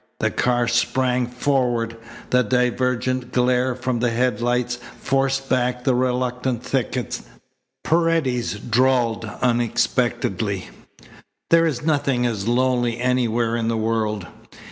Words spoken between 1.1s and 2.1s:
forward.